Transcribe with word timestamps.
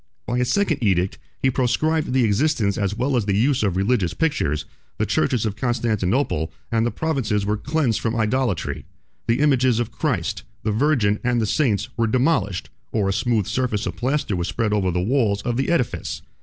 By 0.25 0.39
a 0.39 0.45
second 0.45 0.81
edict, 0.83 1.19
he 1.43 1.51
proscribed 1.51 2.11
the 2.11 2.23
existence 2.23 2.75
as 2.75 2.95
well 2.97 3.15
as 3.15 3.27
the 3.27 3.37
use 3.37 3.61
of 3.61 3.77
religious 3.77 4.15
pictures; 4.15 4.65
the 4.97 5.05
churches 5.05 5.45
of 5.45 5.55
Constantinople 5.55 6.51
and 6.71 6.87
the 6.87 6.89
provinces 6.89 7.45
were 7.45 7.55
cleansed 7.55 7.99
from 7.99 8.15
idolatry; 8.15 8.85
the 9.27 9.41
images 9.41 9.79
of 9.79 9.91
Christ, 9.91 10.41
the 10.63 10.71
Virgin, 10.71 11.19
and 11.23 11.39
the 11.39 11.45
saints, 11.45 11.89
were 11.97 12.07
demolished, 12.07 12.71
or 12.91 13.09
a 13.09 13.13
smooth 13.13 13.45
surface 13.45 13.85
of 13.85 13.95
plaster 13.95 14.35
was 14.35 14.47
spread 14.47 14.73
over 14.73 14.89
the 14.89 14.99
walls 15.01 15.43
of 15.43 15.55
the 15.55 15.69
edifice. 15.69 16.23